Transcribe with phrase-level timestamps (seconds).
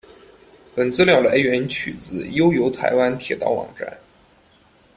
[0.73, 3.95] 本资料来源取自悠游台湾铁道网站。